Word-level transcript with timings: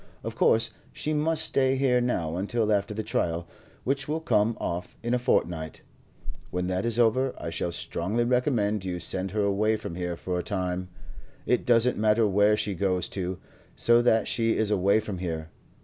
Of 0.23 0.35
course 0.35 0.71
she 0.91 1.13
must 1.13 1.45
stay 1.45 1.75
here 1.75 2.01
now 2.01 2.35
until 2.35 2.73
after 2.73 2.91
the 2.91 3.03
trial, 3.03 3.45
which 3.83 4.07
will 4.07 4.19
come 4.19 4.57
off 4.59 4.97
in 5.03 5.13
a 5.13 5.19
fortnight. 5.19 5.81
When 6.49 6.65
that 6.65 6.87
is 6.87 6.97
over, 6.97 7.35
I 7.37 7.51
should 7.51 7.75
strongly 7.75 8.23
recommend 8.25 8.83
you 8.83 8.93
to 8.95 8.99
send 8.99 9.29
her 9.29 9.43
away 9.43 9.75
from 9.75 9.93
here 9.93 10.17
for 10.17 10.39
a 10.39 10.43
time; 10.43 10.89
it 11.45 11.67
doesn't 11.67 11.99
matter 11.99 12.25
where 12.27 12.57
she 12.57 12.73
goes 12.73 13.07
to, 13.09 13.37
so 13.75 14.01
that 14.01 14.27
she 14.27 14.57
is 14.57 14.71
away 14.71 14.99
from 14.99 15.19
here. 15.19 15.49